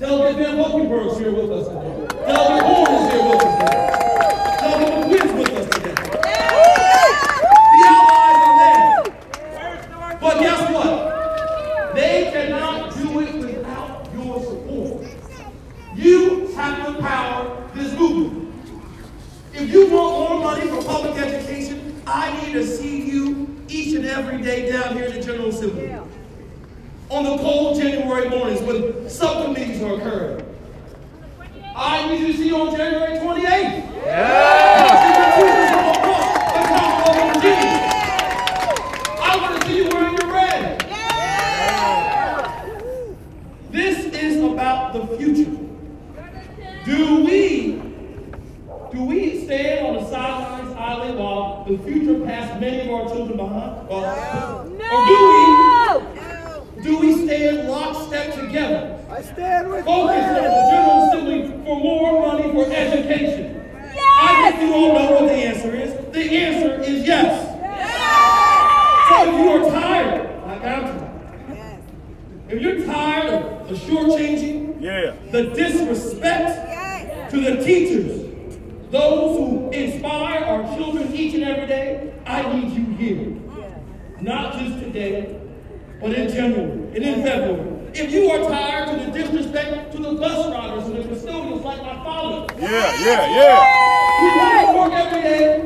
Delegate 0.00 0.38
Van 0.38 0.56
Valkenburg's 0.56 1.18
here 1.18 1.30
with 1.30 1.52
us 1.52 1.68
today. 1.68 2.06
Delegate 2.26 2.64
Horn 2.64 2.90
is 2.94 3.12
here 3.12 3.22
with 3.28 3.42
us 3.44 3.52
today. 3.60 3.80
Delegate 4.58 4.94
McQuinn's 4.98 5.32
with 5.38 5.50
us 5.56 5.66
today. 5.76 5.94
The 5.94 7.82
allies 7.92 8.40
are 8.48 8.56
there. 8.58 10.18
But 10.20 10.34
guess 10.40 10.62
what? 10.72 11.94
They 11.94 12.30
cannot 12.32 12.92
do 12.96 13.20
it 13.20 13.32
without 13.36 14.10
your 14.14 14.42
support. 14.42 15.06
You 15.94 16.48
have 16.56 16.76
to 16.86 17.00
power 17.00 17.70
this 17.72 17.92
movement. 17.96 18.42
If 19.54 19.70
you 19.70 19.86
want 19.90 20.18
more 20.18 20.40
money 20.42 20.66
for 20.66 20.82
public 20.82 21.16
education, 21.18 22.00
I 22.06 22.32
need 22.40 22.54
to 22.54 22.66
see 22.66 23.02
you 23.02 23.62
each 23.68 23.94
and 23.94 24.06
every 24.06 24.40
day 24.42 24.72
down 24.72 24.96
here 24.96 25.04
in 25.04 25.12
the 25.14 25.22
General 25.22 25.50
Assembly. 25.50 25.94
On 27.10 27.24
the 27.24 27.36
cold 27.36 27.78
January 27.78 28.30
mornings 28.30 28.62
when 28.62 29.08
subcommittees 29.10 29.82
are 29.82 29.94
occurring. 29.96 30.42
I 31.76 32.06
need 32.08 32.20
you 32.20 32.26
to 32.28 32.38
see 32.38 32.46
you 32.48 32.56
on 32.56 32.74
January 32.74 33.18
28th. 33.18 33.88
I 39.20 39.36
want 39.38 39.60
to 39.60 39.68
see 39.68 39.76
you 39.76 39.88
wearing 39.90 40.16
your 40.16 40.32
red. 40.32 40.80
This 43.70 44.06
is 44.14 44.41
about 44.52 44.92
the 44.92 45.16
future. 45.16 45.50
Do 46.84 47.24
we, 47.24 47.80
do 48.92 49.04
we 49.04 49.44
stand 49.44 49.86
on 49.86 50.02
the 50.02 50.10
sidelines 50.10 50.76
idly 50.76 51.16
while 51.16 51.64
the 51.64 51.78
future 51.78 52.24
passes 52.24 52.60
many 52.60 52.88
of 52.88 52.90
our 52.90 53.08
children 53.08 53.36
behind? 53.36 53.88
Or, 53.88 54.00
no. 54.68 54.88
or 54.92 55.06
do 55.06 56.82
we, 56.82 56.82
do 56.82 56.98
we 56.98 57.26
stand 57.26 57.68
lockstep 57.68 58.34
together 58.34 59.02
I 59.12 59.20
stand 59.20 59.68
with 59.68 59.84
Focus 59.84 60.24
on 60.24 60.36
you. 60.36 60.42
the 60.42 60.70
General 60.70 61.08
Assembly 61.08 61.64
for 61.64 61.80
more 61.80 62.32
money 62.32 62.50
for 62.50 62.72
education. 62.72 63.62
Yes. 63.94 64.18
I 64.18 64.50
think 64.50 64.62
you 64.62 64.74
all 64.74 64.94
know 64.94 65.10
what 65.12 65.24
the 65.28 65.34
answer 65.34 65.74
is. 65.74 65.92
The 66.12 66.36
answer 66.38 66.80
is 66.80 67.06
yes. 67.06 67.48
So 69.08 69.28
if 69.28 69.34
you 69.38 69.50
are 69.50 69.70
tired, 69.70 70.46
like 70.46 70.64
I'm 70.64 71.02
if 72.48 72.62
you're 72.62 72.86
tired 72.86 73.34
of 73.34 73.61
the 73.72 73.78
shortchanging, 73.78 74.80
Yeah. 74.80 75.12
the 75.30 75.44
disrespect 75.44 77.30
to 77.30 77.40
the 77.40 77.64
teachers, 77.64 78.26
those 78.90 79.36
who 79.38 79.70
inspire 79.70 80.44
our 80.44 80.76
children 80.76 81.14
each 81.14 81.34
and 81.34 81.44
every 81.44 81.66
day, 81.66 82.12
I 82.26 82.42
need 82.54 82.72
you 82.72 82.84
here. 82.96 83.32
Not 84.20 84.58
just 84.58 84.78
today, 84.80 85.36
but 86.00 86.12
in 86.12 86.28
January 86.28 86.70
and 86.94 86.96
in 86.96 87.22
February. 87.22 87.68
If 87.94 88.12
you 88.12 88.30
are 88.30 88.48
tired 88.50 88.88
to 88.98 89.04
the 89.06 89.10
disrespect 89.18 89.92
to 89.92 89.98
the 90.02 90.12
bus 90.12 90.46
drivers 90.48 90.84
and 90.86 90.96
the 90.96 91.08
custodians 91.08 91.62
like 91.64 91.82
my 91.82 91.94
father, 92.04 92.46
Yeah, 92.60 92.68
yeah, 93.04 93.36
yeah. 93.36 94.20
who 94.20 94.40
come 94.40 94.66
to 94.74 94.80
work 94.80 94.92
every 94.92 95.22
day, 95.22 95.64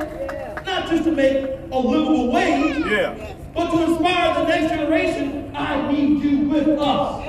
not 0.64 0.88
just 0.90 1.04
to 1.04 1.12
make 1.12 1.36
a 1.72 1.78
livable 1.78 2.32
wage, 2.32 2.76
Yeah. 2.86 3.14
But 3.56 3.70
to 3.70 3.82
inspire 3.90 4.34
the 4.34 4.44
next 4.48 4.68
generation, 4.74 5.50
I 5.56 5.90
need 5.90 6.22
you 6.22 6.40
with 6.48 6.68
us. 6.78 7.22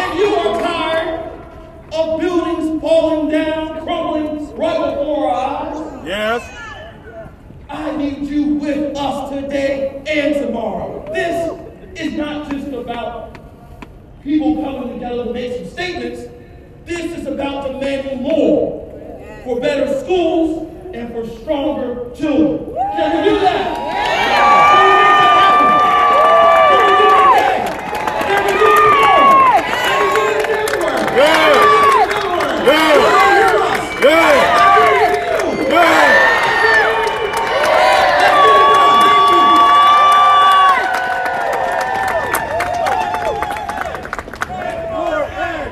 If 0.00 0.18
you 0.18 0.34
are 0.36 0.60
tired 0.62 1.30
of 1.92 2.18
buildings 2.20 2.80
falling 2.80 3.30
down, 3.30 3.84
crumbling 3.84 4.56
right 4.56 4.90
before 4.96 5.30
our 5.30 5.66
eyes, 5.68 6.06
Yes. 6.06 6.42
I 7.68 7.96
need 7.96 8.22
you 8.28 8.54
with 8.54 8.96
us 8.96 9.30
today 9.30 10.02
and 10.06 10.34
tomorrow. 10.46 11.04
This 11.12 11.98
is 12.00 12.12
not 12.14 12.50
just 12.50 12.68
about 12.68 13.38
people 14.22 14.62
coming 14.62 14.94
together 14.94 15.24
to 15.24 15.32
make 15.32 15.56
some 15.56 15.66
statements. 15.68 16.22
This 16.86 17.18
is 17.18 17.26
about 17.26 17.66
demanding 17.70 18.22
more 18.22 19.40
for 19.44 19.60
better 19.60 19.98
schools 20.00 20.70
and 20.94 21.12
for 21.12 21.26
stronger 21.40 22.10
children. 22.14 22.73
Can 22.96 23.10
we 23.16 23.20
do 23.28 23.34
that? 23.40 23.60
Can 24.70 24.84
we 24.86 24.94
make 24.94 25.14
that 25.18 25.34
happen? 25.40 25.68
Can 26.70 26.80
we 26.86 26.92
do 26.94 27.06
it 27.10 27.20
today? 27.26 27.58
Can 28.24 28.38
we 28.44 28.52
do 28.54 28.66
it 28.70 28.82
tomorrow? 28.88 29.50
Can 29.84 29.98
we 30.04 30.10
do 30.14 30.22
it 30.24 30.38
in 30.38 30.46
February? 30.46 31.02
Yeah. 31.18 31.52
Can 32.04 32.22
we 32.22 32.38
do 32.38 32.44
it 32.44 32.54
in 32.54 32.70
February? 32.70 32.94
Yeah. 32.94 32.94
Can 32.94 33.18
we 33.18 33.34
hear 33.34 33.58
us? 33.66 33.82
Yeah. 34.04 34.24
Let's 34.24 34.78
do 34.78 34.92
it 34.94 35.58
with 35.58 35.68
you. 35.68 35.74
Yeah. 35.74 36.12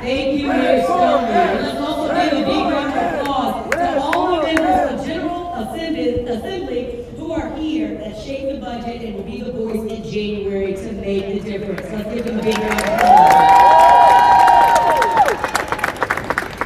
Thank 0.03 0.41
you, 0.41 0.47
Mayor 0.49 0.83
Stoney. 0.83 1.31
Let's 1.63 1.79
also 1.81 2.09
give 2.13 2.33
a 2.33 2.35
big 2.45 2.65
round 2.73 2.93
of 2.93 2.99
applause 3.21 3.55
to 3.71 4.01
all 4.01 4.37
the 4.37 4.43
members 4.43 4.81
of 4.91 5.07
General 5.07 5.43
Assembly, 5.55 6.25
Assembly 6.27 6.83
who 7.17 7.27
are 7.33 7.49
here 7.57 7.95
that 7.99 8.15
shape 8.21 8.47
the 8.53 8.59
budget 8.61 9.03
and 9.03 9.15
will 9.15 9.23
be 9.23 9.41
the 9.41 9.53
voice 9.53 9.85
in 9.91 10.03
January 10.03 10.75
to 10.75 10.93
make 10.93 11.27
the 11.43 11.51
difference. 11.51 11.89
Let's 11.93 12.09
give 12.15 12.25
them 12.27 12.39
a 12.41 12.43
big 12.43 12.59
round 12.59 12.73
of 12.73 12.79
applause. 12.79 13.33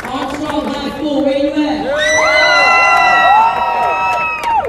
Armstrong 0.08 0.64
High 0.64 0.90
School, 0.96 1.18
where 1.24 1.38
you 1.38 1.50
at? 1.52 1.86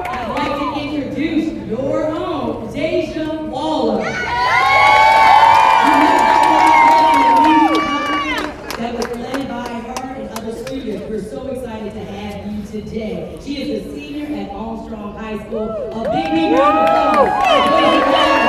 I'd 0.09 0.27
like 0.37 0.55
to 0.59 0.67
introduce 0.81 1.47
your 1.69 2.07
own 2.07 2.73
Deja 2.73 3.27
Waller. 3.45 4.03
That 8.77 8.91
was 8.93 9.07
led 9.17 9.47
by 9.47 9.67
her 9.67 10.13
and 10.15 10.29
other 10.37 10.53
students. 10.63 11.03
We're 11.09 11.21
so 11.23 11.47
excited 11.47 11.93
to 11.93 11.99
have 12.03 12.45
you 12.51 12.61
today. 12.81 13.39
She 13.43 13.53
is 13.63 13.67
a 13.85 13.89
senior 13.95 14.27
at 14.37 14.49
Armstrong 14.51 15.15
High 15.15 15.39
School. 15.45 15.69
A 15.69 16.03
big, 16.11 16.25
big 16.31 16.51
round 16.59 16.77
of 16.77 16.83
applause. 16.85 17.47
for 17.47 17.69
Deja 17.81 18.01
Waller. 18.11 18.47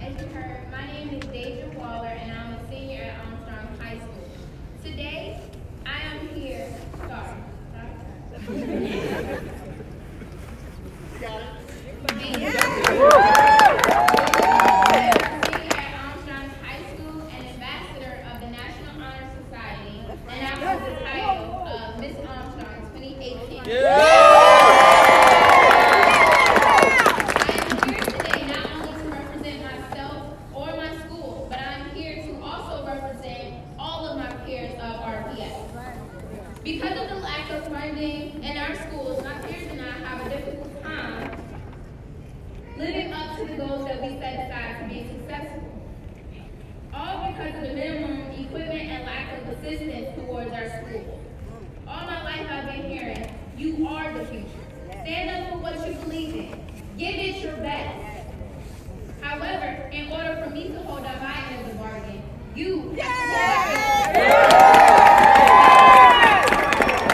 As 0.00 0.12
you 0.18 0.26
heard, 0.28 0.60
my 0.70 0.84
name 0.86 1.08
is 1.10 1.24
Deja 1.28 1.66
Waller, 1.78 2.08
and 2.08 2.30
I'm 2.32 2.50
a 2.54 2.56
senior 2.70 3.02
at 3.02 3.20
Armstrong 3.20 3.68
High 3.78 3.98
School. 3.98 4.28
Today, 4.82 5.40
I 5.84 5.88
am 6.02 6.28
here. 6.28 6.66
Sorry. 6.96 7.34
Sorry. 11.20 11.44
I 12.00 12.12
am 12.12 12.18
a 12.18 12.22
senior 15.46 15.74
at 15.76 15.90
Armstrong 16.04 16.48
High 16.62 16.82
School 16.94 17.16
and 17.30 17.42
ambassador 17.48 18.14
of 18.32 18.40
the 18.40 18.48
National 18.48 18.92
Honor 19.02 19.26
Society, 19.44 19.96
and 20.28 20.40
I 20.46 20.48
hold 20.64 20.80
the 20.82 20.94
title 21.04 21.44
of 21.66 22.00
Miss 22.00 22.16
Armstrong 22.16 22.78
2018. 22.94 23.58
I 23.58 23.72
am 27.52 27.76
here 27.88 28.04
today 28.04 28.40
not 28.46 28.64
only 28.72 28.92
to 29.02 29.06
represent 29.10 29.58
myself 29.62 30.18
or 30.54 30.66
my 30.76 30.90
school, 31.04 31.46
but 31.50 31.58
I'm 31.58 31.84
here 31.94 32.16
to 32.22 32.30
also 32.42 32.86
represent 32.86 33.54
all 33.78 34.06
of 34.06 34.16
my 34.16 34.30
peers 34.46 34.72
of 34.74 35.00
RPS. 35.00 35.56
Because 36.64 36.96
of 36.98 37.08
the 37.08 37.16
lack 37.16 37.50
of 37.50 37.66
funding 37.68 38.42
in 38.42 38.56
our 38.56 38.74
schools, 38.74 39.22
my 39.22 39.34
peers 39.42 39.70
and 39.70 39.80
I 39.80 39.90
have 40.06 40.26
a 40.26 40.28
difficult 40.30 40.82
time 40.82 41.30
living 42.78 43.12
up 43.12 43.36
to 43.36 43.44
the 43.44 43.54
goals 43.56 43.84
that 43.86 44.00
we 44.00 44.08
set 44.20 44.34
aside 44.46 44.78
to 44.80 44.88
be 44.94 45.08
successful. 45.08 45.64
All 46.94 47.27
because 47.38 47.54
of 47.54 47.62
the 47.62 47.74
minimum 47.74 48.32
equipment 48.32 48.90
and 48.90 49.04
lack 49.06 49.40
of 49.40 49.48
assistance 49.50 50.08
towards 50.16 50.50
our 50.50 50.68
schools. 50.68 51.20
All 51.86 52.04
my 52.06 52.24
life 52.24 52.50
I've 52.50 52.66
been 52.66 52.90
hearing, 52.90 53.32
you 53.56 53.86
are 53.86 54.12
the 54.12 54.24
future. 54.26 54.48
Stand 54.90 55.30
up 55.30 55.52
for 55.52 55.58
what 55.58 55.86
you 55.86 55.94
believe 55.94 56.34
in. 56.34 56.60
Give 56.98 57.14
it 57.14 57.36
your 57.36 57.56
best. 57.58 58.26
However, 59.20 59.88
in 59.92 60.10
order 60.10 60.42
for 60.42 60.50
me 60.50 60.68
to 60.68 60.80
hold 60.80 61.06
up 61.06 61.22
my 61.22 61.36
end 61.52 61.60
of 61.64 61.72
the 61.72 61.78
bargain, 61.78 62.22
you 62.56 62.90
have 62.98 63.70
to 63.70 63.78
hold 63.86 64.16
up. 64.26 64.58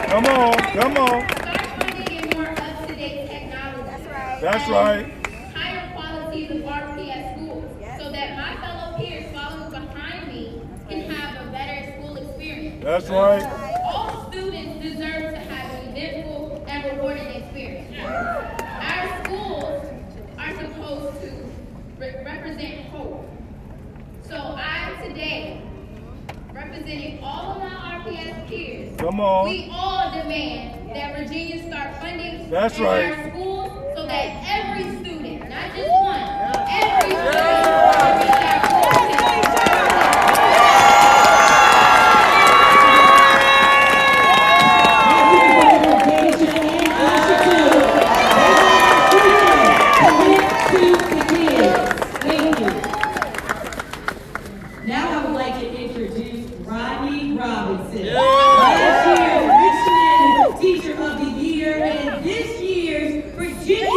Come 0.09 0.25
on. 0.25 0.57
Come 0.73 0.97
on. 0.97 1.29
Start 1.29 1.61
funding 1.77 2.17
in 2.17 2.29
more 2.35 2.49
up-to-date 2.49 3.29
technology. 3.29 4.03
That's 4.41 4.69
right. 4.69 5.05
Higher 5.53 5.93
qualities 5.93 6.49
of 6.49 6.57
RPS 6.57 7.35
schools, 7.35 7.65
so 7.99 8.11
that 8.11 8.35
my 8.35 8.55
fellow 8.65 8.97
peers 8.97 9.31
following 9.35 9.71
behind 9.71 10.27
me 10.27 10.61
can 10.89 11.01
have 11.09 11.47
a 11.47 11.51
better 11.51 11.93
school 11.93 12.15
experience. 12.17 12.84
That's 12.95 13.09
right. 13.09 13.43
All 13.93 14.31
students 14.31 14.81
deserve 14.81 15.33
to 15.33 15.37
have 15.37 15.83
an 15.83 15.97
eventful 15.97 16.63
and 16.65 16.95
rewarding 16.97 17.27
experience. 17.27 17.93
Our 17.99 19.23
schools 19.25 19.85
are 20.39 20.51
supposed 20.55 21.19
to 21.23 21.31
re- 21.99 22.23
represent 22.23 22.85
hope. 22.85 23.27
So 24.23 24.37
I 24.37 24.95
today, 25.05 25.61
representing 26.53 27.21
all 27.21 27.51
of 27.51 27.57
my 27.57 28.01
RPS 28.05 28.47
peers, 28.47 28.97
Come 28.97 29.19
on. 29.19 29.49
we 29.49 29.69
all 29.73 30.13
demand 30.13 30.89
that 30.95 31.17
Virginia 31.17 31.67
start 31.67 31.97
funding 31.99 32.49
That's 32.49 32.79
right. 32.79 33.11
our 33.11 33.29
schools 33.29 33.71
so 33.97 34.05
that 34.05 34.41
every 34.47 34.83
student, 35.03 35.49
not 35.49 35.75
just 35.75 35.91
one, 35.91 36.69
every 36.69 37.11
student 37.11 37.25
can 38.05 38.21
reach 38.21 38.39
their 38.39 38.61
full 38.61 38.85
potential. 38.85 40.15
Now 54.85 55.19
I 55.19 55.25
would 55.25 55.33
like 55.35 55.59
to 55.59 55.67
introduce 55.83 56.51
Rodney 56.61 57.37
Robinson. 57.37 58.13
Last 58.13 59.19
year's 59.19 59.47
Richmond 59.65 60.61
Teacher 60.61 61.01
of 61.01 61.19
the 61.19 61.41
Year 61.41 61.83
and 61.83 62.23
this 62.23 62.61
year's 62.61 63.33
Virginia 63.35 63.89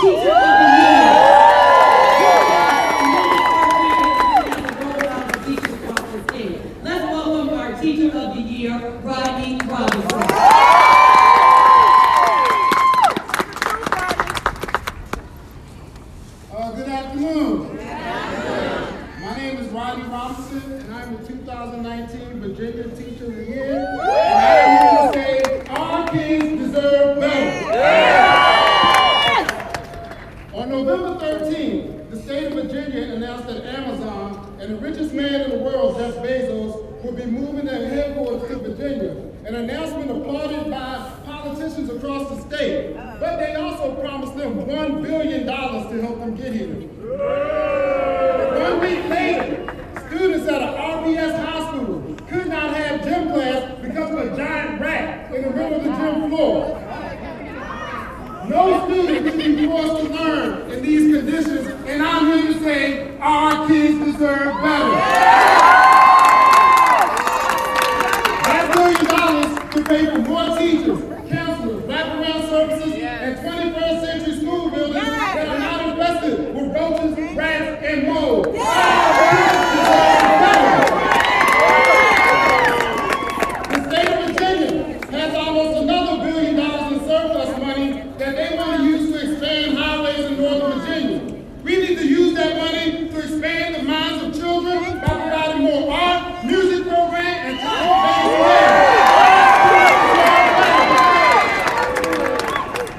Teacher 0.00 0.30
of 0.30 0.56
the 0.60 0.68
Year. 0.76 2.30
Let's 6.82 7.04
welcome 7.04 7.48
our 7.58 7.80
Teacher 7.80 8.06
of 8.16 8.34
the 8.34 8.40
Year, 8.42 8.90
Rodney 9.02 9.58
Robinson. 9.66 10.20
Uh, 16.52 16.72
good 16.72 16.88
afternoon. 16.88 17.76
My 19.20 19.36
name 19.36 19.56
is 19.58 19.68
Rodney 19.68 20.04
Robinson, 20.08 20.72
and 20.72 20.94
I'm 20.94 21.16
the 21.16 21.26
2019 21.28 22.40
Virginia 22.40 22.88
Teacher 22.96 23.26
of 23.26 23.36
the 23.36 23.44
Year. 23.44 23.76
And 23.76 24.00
I 24.00 24.58
am 24.58 25.12
here 25.12 25.12
to 25.12 25.14
say, 25.14 25.64
our 25.70 26.08
kids 26.10 26.44
deserve 26.66 27.20
better. 27.20 27.70
On 30.54 30.68
November 30.68 31.14
13th, 31.24 32.10
the 32.10 32.16
state 32.22 32.46
of 32.48 32.52
Virginia 32.54 33.14
announced 33.14 33.46
that 33.46 33.64
Amazon 33.64 34.56
and 34.60 34.72
the 34.72 34.76
richest 34.76 35.14
man 35.14 35.40
in 35.42 35.50
the 35.50 35.58
world, 35.64 35.96
Jeff 35.98 36.14
Bezos, 36.16 37.02
will 37.02 37.12
be 37.12 37.24
moving 37.24 37.64
their 37.64 37.88
headquarters 37.88 38.48
to 38.50 38.56
Virginia. 38.58 39.16
An 39.46 39.54
announcement 39.54 40.10
applauded 40.10 40.70
by 40.70 41.12
politicians 41.24 41.88
across 41.88 42.28
the 42.28 42.40
state. 42.56 42.94
But 42.94 43.38
they 43.38 43.54
also 43.54 43.94
promised 43.96 44.36
them 44.36 44.54
$1 44.66 45.02
billion 45.02 45.46
to 45.46 46.02
help 46.02 46.18
them 46.20 46.34
get 46.36 46.52
here. 46.52 46.74
One 48.60 48.80
week 48.80 49.04
later, 49.08 49.74
students 50.08 50.46
at 50.46 50.60
an 50.62 50.74
RPS 50.74 51.44
high 51.44 51.68
school 51.72 52.16
could 52.28 52.48
not 52.48 52.74
have 52.76 53.02
gym 53.02 53.28
class 53.32 53.78
because 53.82 54.10
of 54.12 54.18
a 54.32 54.36
giant 54.36 54.80
rat 54.80 55.34
in 55.34 55.42
the 55.42 55.50
middle 55.50 55.74
of 55.78 55.84
the 55.84 55.90
gym 55.90 56.28
floor. 56.28 56.76
No 58.48 58.86
student 58.88 59.26
should 59.26 59.38
be 59.56 59.66
forced 59.66 59.96
to 60.06 60.12
learn 60.12 60.70
in 60.70 60.82
these 60.82 61.16
conditions, 61.16 61.66
and 61.86 62.02
I'm 62.02 62.26
here 62.26 62.52
to 62.52 62.58
say 62.60 63.16
our 63.18 63.66
kids 63.68 63.99
deserve 64.12 64.54
better. 64.62 65.00
That 68.42 68.72
billion 68.74 69.04
dollars 69.04 69.74
to 69.74 69.84
pay 69.84 70.06
for 70.06 70.18
more 70.18 70.58
teachers, 70.58 71.30
counselors, 71.30 71.82
wraparound 71.84 72.48
services, 72.48 72.94
and 73.02 73.36
21st 73.38 74.00
century 74.00 74.36
school 74.40 74.70
buildings 74.70 74.94
that 75.04 75.48
are 75.48 75.58
not 75.58 75.88
infested 75.88 76.54
with 76.54 76.74
roaches, 76.74 77.36
rats, 77.36 77.84
and 77.84 78.06
mold. 78.08 78.46
Our 78.48 78.54
kids 78.54 79.78
deserve 79.78 80.40
better. 80.42 81.10
The 83.70 83.90
state 83.90 84.08
of 84.10 84.26
Virginia 84.26 84.98
has 85.10 85.34
almost 85.34 85.82
another 85.82 86.24
billion 86.24 86.56
dollars 86.56 86.92
in 86.92 86.98
surplus 87.06 87.58
money 87.58 88.02
that 88.18 88.34
they 88.34 88.56
want 88.56 88.80
to 88.80 88.84
use 88.86 89.12
to 89.12 89.30
expand 89.32 89.78
highways 89.78 90.24
in 90.26 90.40
Northern 90.40 90.80
Virginia. 90.80 91.36
We 91.62 91.76
need 91.76 91.98
to 91.98 92.06
use 92.08 92.34
that 92.34 92.56
money 92.56 93.08
to 93.10 93.18
expand 93.18 93.74
the 93.76 93.82
minds 93.82 94.24
of 94.24 94.34
children 94.42 94.98
by 94.98 95.06
providing 95.06 95.62
more 95.62 95.92
art, 95.92 96.44
music 96.44 96.88
programs, 96.88 97.48
and 97.48 97.58
talent-based 97.60 98.40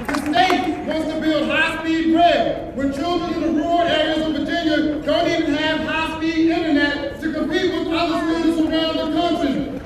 The 0.06 0.14
state 0.30 0.86
wants 0.86 1.12
to 1.12 1.20
build 1.20 1.50
high-speed 1.50 2.14
rail 2.14 2.70
when 2.74 2.92
children 2.94 3.34
in 3.34 3.40
the 3.42 3.48
rural 3.62 3.80
areas 3.80 4.26
of 4.26 4.32
Virginia 4.32 5.02
don't 5.02 5.28
even 5.28 5.54
have 5.54 5.80
high-speed 5.80 6.50
internet 6.50 7.20
to 7.20 7.32
compete 7.32 7.72
with 7.72 7.88
other 7.88 8.18
students 8.30 8.60
around 8.60 8.96
the 8.96 9.20
country. 9.20 9.80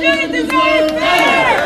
Our 0.00 0.16
students 0.16 0.32
deserve 0.32 0.88
better. 0.92 1.60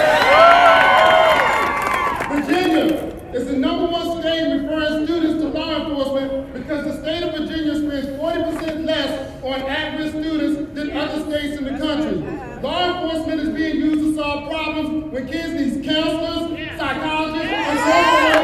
Virginia 2.34 2.84
is 3.32 3.46
the 3.46 3.52
number 3.58 3.86
one 3.86 4.20
state 4.20 4.60
referring 4.60 5.06
students 5.06 5.40
to 5.40 5.48
law 5.50 5.86
enforcement 5.86 6.52
because 6.52 6.84
the 6.84 7.00
state 7.00 7.22
of 7.22 7.32
Virginia 7.32 7.74
spends 7.76 8.06
40% 8.18 8.86
less 8.86 9.44
on 9.44 9.60
at-risk 9.60 10.16
students 10.16 10.74
than 10.74 10.96
other 10.96 11.20
states 11.30 11.58
in 11.58 11.64
the 11.64 11.78
country. 11.78 12.16
Law 12.60 13.02
enforcement 13.04 13.40
is 13.40 13.50
being 13.50 13.76
used 13.76 14.00
to 14.00 14.14
solve 14.16 14.50
problems 14.50 15.12
when 15.12 15.28
kids 15.28 15.52
need 15.52 15.84
counselors, 15.84 16.58
psychologists, 16.76 17.52
and 17.52 17.78
social 17.78 18.34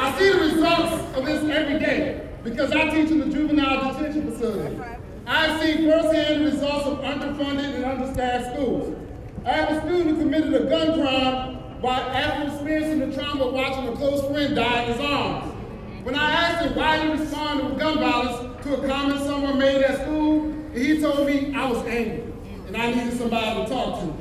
I 0.00 0.16
see 0.18 0.30
the 0.30 0.38
results 0.38 1.16
of 1.18 1.26
this 1.26 1.44
every 1.54 1.78
day 1.78 2.28
because 2.44 2.72
I 2.72 2.88
teach 2.90 3.10
in 3.10 3.18
the 3.18 3.26
juvenile 3.26 3.92
detention 3.92 4.30
facility. 4.30 4.80
I've 5.26 5.60
seen 5.60 5.90
firsthand 5.90 6.46
the 6.46 6.50
results 6.50 6.86
of 6.86 6.98
underfunded 7.00 7.74
and 7.74 7.84
understaffed 7.84 8.54
schools. 8.54 8.96
I 9.44 9.50
have 9.50 9.70
a 9.70 9.80
student 9.82 10.18
who 10.18 10.27
committed 10.42 10.66
a 10.66 10.70
gun 10.70 10.94
crime 11.00 11.56
while 11.80 12.00
after 12.00 12.48
experiencing 12.52 12.98
the 13.10 13.14
trauma 13.16 13.44
of 13.44 13.54
watching 13.54 13.88
a 13.88 13.96
close 13.96 14.26
friend 14.30 14.54
die 14.54 14.82
in 14.84 14.92
his 14.92 15.00
arms. 15.00 15.54
When 16.04 16.14
I 16.14 16.30
asked 16.30 16.64
him 16.66 16.74
why 16.76 16.98
he 17.00 17.08
responded 17.12 17.66
with 17.70 17.78
gun 17.78 17.98
violence 17.98 18.64
to 18.64 18.74
a 18.74 18.88
comment 18.88 19.20
someone 19.20 19.58
made 19.58 19.82
at 19.82 20.02
school, 20.02 20.54
he 20.74 21.00
told 21.00 21.26
me 21.26 21.54
I 21.54 21.68
was 21.70 21.84
angry 21.86 22.32
and 22.66 22.76
I 22.76 22.90
needed 22.94 23.18
somebody 23.18 23.64
to 23.64 23.68
talk 23.68 24.00
to. 24.00 24.14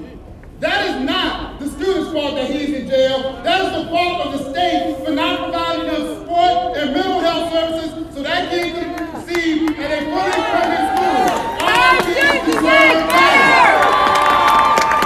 That 0.59 0.87
is 0.87 1.05
not 1.05 1.59
the 1.59 1.69
student's 1.69 2.11
fault 2.11 2.35
that 2.35 2.49
he's 2.49 2.73
in 2.73 2.87
jail. 2.89 3.41
That 3.43 3.65
is 3.65 3.83
the 3.83 3.89
fault 3.89 4.25
of 4.27 4.31
the 4.39 4.51
state 4.51 5.05
for 5.05 5.11
not 5.11 5.39
providing 5.43 5.85
them 5.85 6.17
support 6.19 6.77
and 6.77 6.93
mental 6.93 7.19
health 7.19 7.53
services 7.53 8.15
so 8.15 8.23
that 8.23 8.49
kid 8.49 8.73
can 8.73 9.15
receive 9.15 9.69
at 9.79 9.91
a 9.91 10.05
fully 10.05 10.31
funded 10.49 10.85
school. 10.97 11.27
Our 11.67 11.97
kids 12.01 12.45
deserve 12.45 13.07
better. 13.07 13.77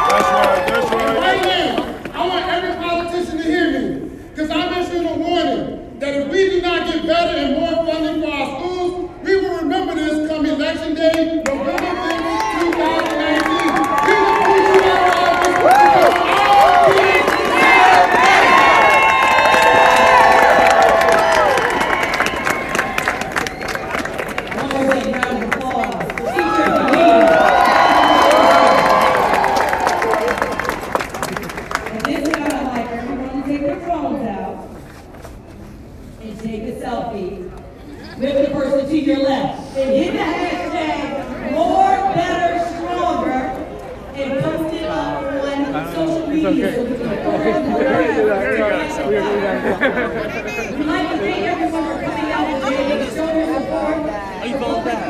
That's 0.07 0.29
right. 0.31 0.67
That's 0.67 0.91
And 0.91 1.01
right. 1.01 1.17
right 1.19 1.41
now, 1.43 2.21
I 2.21 2.27
want 2.27 2.45
every 2.45 2.73
politician 2.81 3.37
to 3.39 3.43
hear 3.43 3.67
me, 3.71 4.09
because 4.29 4.49
I'm 4.51 4.73
issuing 4.81 5.05
a 5.05 5.15
warning 5.17 5.99
that 5.99 6.13
if 6.15 6.31
we 6.31 6.49
do 6.49 6.61
not 6.61 6.87
get 6.87 7.05
better 7.05 7.37
and 7.37 7.59
more 7.59 7.85
funding 7.85 8.21
for 8.21 8.31
our 8.31 8.47
schools, 8.61 9.09
we 9.23 9.35
will 9.35 9.57
remember 9.57 9.95
this 9.95 10.29
come 10.29 10.45
election 10.45 10.95
day, 10.95 11.43
November 11.45 11.73
5th, 11.75 12.71
2019. 12.71 13.67
We 14.07 14.13
will 14.15 14.37
put 14.47 14.61
you 14.71 14.91
out 14.91 15.03
of 15.07 15.15
office 15.21 15.55
because 15.61 16.15
our 16.31 16.93
kids 16.93 17.27
deserve 17.31 18.07
better. 18.15 19.71
One 24.57 24.69
more 24.69 24.95
big 24.95 25.05
round 25.15 25.43
of 25.43 25.49
applause 25.49 26.11
for 26.11 26.25
teachers 26.33 26.75
and 26.75 26.91
leaders. 26.91 27.61
At 31.93 32.03
this 32.05 32.29
time, 32.29 32.43
I'd 32.43 32.65
like 32.67 32.87
everyone 32.91 33.41
to 33.43 33.47
take 33.47 33.61
their 33.61 33.79
phones 33.81 34.20
out 34.31 34.69
and 36.21 36.39
take 36.39 36.63
a 36.63 36.71
selfie 36.81 37.49
with 38.17 38.47
the 38.47 38.53
person 38.53 38.87
to 38.89 38.97
your 38.97 39.19
left. 39.19 39.77
And 39.77 39.89
hit 39.91 40.11
the 40.13 40.19
hashtag 40.19 41.51
more, 41.51 42.13
better, 42.13 42.65
stronger, 42.75 43.41
and 44.15 44.43
post 44.43 44.73
it 44.75 44.83
up 44.83 45.23
on 45.75 45.93
social 45.93 46.27
media. 46.27 46.73
so 46.75 46.83
we 46.83 46.97
can 46.97 47.71
put 47.71 47.81
it 47.81 47.91
on 48.61 49.11
the 49.11 49.17
We'd 50.77 50.85
like 50.85 51.09
to 51.09 51.17
thank 51.17 51.45
everyone 51.45 51.83
for 51.83 52.01
coming 52.03 52.31
out 52.31 52.63
today 52.63 53.01
and 53.01 53.11
showing 53.13 53.37
your 53.37 53.47
support. 53.59 53.97
Are 54.41 54.47
you 54.47 54.57
going 54.57 54.83
back? 54.85 55.01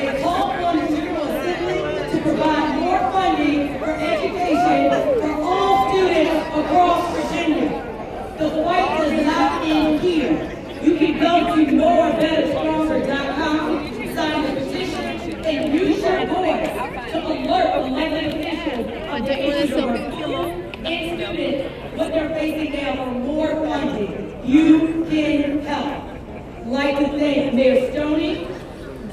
A 0.00 0.02
call 0.22 0.50
on 0.50 0.76
the 0.76 0.82
General 0.88 1.24
Assembly 1.24 1.78
to 2.10 2.16
provide 2.22 2.68
more 2.80 3.00
funding 3.12 3.60
for 3.78 3.90
education 3.90 4.90
for 5.20 5.32
all 5.42 5.88
students 5.90 6.34
across 6.56 7.02
Virginia. 7.16 7.68
The 8.38 8.46
fight 8.64 8.88
does 8.98 9.14
not 9.26 9.52
end 9.64 10.00
here. 10.00 10.34
You 10.82 10.92
can 10.96 11.12
go 11.20 11.32
to 11.54 11.60
morebetterstronger.com, 11.66 13.60
sign 14.14 14.38
the 14.42 14.50
petition, 14.60 15.04
and 15.44 15.60
use 15.74 15.98
your 16.00 16.26
voice 16.26 16.70
to 17.12 17.18
alert 17.26 17.70
elected 17.86 18.30
officials 19.20 19.20
of 19.20 19.26
the 19.26 19.38
issues 19.38 19.72
of 19.72 19.84
our 19.84 19.96
schools 19.96 20.76
and 20.84 21.20
students 21.20 21.98
what 21.98 22.12
they're 22.12 22.30
facing 22.30 22.72
now 22.72 23.04
for 23.04 23.10
more 23.10 23.48
funding. 23.66 24.40
You 24.44 25.04
can 25.10 25.60
help. 25.60 26.06
Like 26.66 26.98
to 26.98 27.18
thank 27.18 27.54
Mayor 27.54 27.90
Stoney, 27.90 28.46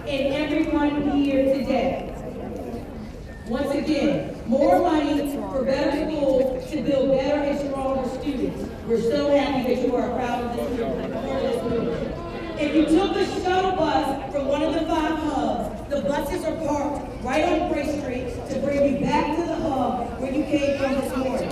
and 0.08 0.34
everyone 0.34 1.12
here 1.12 1.54
today. 1.56 2.12
Once 3.48 3.72
again, 3.74 4.36
more 4.48 4.80
money 4.80 5.36
for 5.38 5.64
better 5.64 5.92
schools 6.10 6.70
to 6.72 6.82
build 6.82 7.10
better 7.12 7.42
and 7.42 7.60
stronger 7.60 8.10
students. 8.20 8.70
We're 8.88 9.02
so 9.02 9.36
happy 9.36 9.76
that 9.76 9.86
you 9.88 9.96
are 9.96 10.10
proud 10.10 10.44
of 10.44 10.56
this 10.56 10.80
movement. 10.80 11.14
for 11.14 11.40
this 11.40 11.64
movement. 11.64 12.62
If 12.62 12.76
you 12.76 12.86
took 12.86 13.14
the 13.14 13.26
shuttle 13.42 13.76
bus 13.76 14.25
one 14.56 14.64
of 14.64 14.74
the 14.74 14.88
five 14.88 15.20
hubs, 15.20 15.90
the 15.90 16.02
buses 16.04 16.46
are 16.46 16.56
parked 16.66 17.24
right 17.26 17.44
on 17.44 17.74
Bray 17.74 17.84
Street 18.00 18.32
to 18.48 18.58
bring 18.62 18.96
you 18.96 19.06
back 19.06 19.36
to 19.36 19.42
the 19.44 19.56
hub 19.56 20.18
where 20.22 20.32
you 20.32 20.44
came 20.46 20.78
from 20.78 20.94
this 20.94 21.14
morning. 21.18 21.52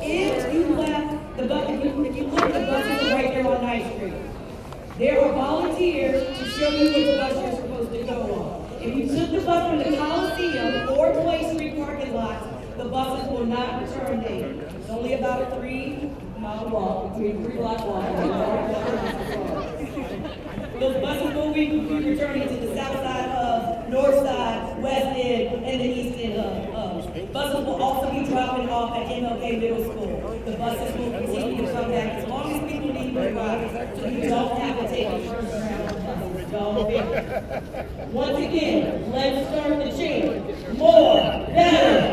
If 0.00 0.54
you 0.54 0.66
left 0.76 1.36
the 1.36 1.48
bus, 1.48 1.68
if 1.68 1.84
you, 1.84 2.04
if 2.04 2.16
you 2.16 2.22
look, 2.28 2.52
the 2.52 2.60
buses 2.60 3.10
right 3.10 3.28
there 3.34 3.46
on 3.48 3.60
Ninth 3.60 3.96
Street. 3.96 4.14
There 4.98 5.20
are 5.20 5.32
volunteers 5.32 6.38
to 6.38 6.44
show 6.50 6.68
you 6.68 6.94
which 6.94 7.18
bus 7.18 7.34
you're 7.42 7.60
supposed 7.60 7.90
to 7.90 8.04
go 8.04 8.22
on. 8.22 8.80
If 8.80 8.94
you 8.94 9.06
took 9.08 9.30
the 9.32 9.40
bus 9.44 9.70
from 9.70 9.78
the 9.78 9.96
Coliseum 9.98 10.88
or 10.90 11.12
Clay 11.12 11.52
Street 11.54 11.76
parking 11.76 12.14
lots, 12.14 12.46
the 12.76 12.84
buses 12.84 13.28
will 13.30 13.46
not 13.46 13.82
return 13.82 14.20
there. 14.22 14.50
It's 14.78 14.90
only 14.90 15.14
about 15.14 15.42
a 15.42 15.56
three 15.56 16.08
mile 16.38 16.68
walk, 16.68 17.14
between 17.14 17.42
three 17.42 17.56
block 17.56 17.84
walk. 17.84 18.04
Those 20.78 21.00
buses 21.00 21.23
be, 22.04 22.10
be 22.10 22.16
returning 22.16 22.48
to 22.48 22.66
the 22.66 22.74
south 22.74 22.96
side 22.96 23.30
hub, 23.30 23.88
north 23.88 24.16
side, 24.16 24.82
west 24.82 25.06
end, 25.18 25.64
and 25.64 25.80
the 25.80 25.84
east 25.84 26.18
end 26.18 26.40
hub. 26.40 27.32
Buses 27.32 27.66
will 27.66 27.82
also 27.82 28.10
be 28.10 28.24
dropping 28.26 28.68
off 28.68 28.96
at 28.96 29.06
MLK 29.08 29.60
Middle 29.60 29.84
School. 29.84 30.40
The 30.44 30.52
buses 30.52 30.96
will 30.96 31.10
continue 31.10 31.66
to 31.66 31.72
come 31.72 31.90
back 31.90 32.12
as 32.14 32.28
long 32.28 32.52
as 32.52 32.72
people 32.72 32.92
need 32.92 33.14
to 33.14 33.32
ride, 33.32 33.96
so 33.96 34.06
you 34.06 34.28
don't 34.28 34.58
have 34.60 34.80
to 34.80 34.88
take 34.88 35.06
a 35.06 35.18
first 35.28 35.52
round 35.52 35.88
bus. 35.88 36.52
Y'all 36.52 36.86
think. 36.86 38.12
Once 38.12 38.38
again, 38.38 39.12
let's 39.12 39.48
start 39.48 39.78
the 39.78 39.90
chant. 39.96 40.78
More, 40.78 41.20
better, 41.48 42.03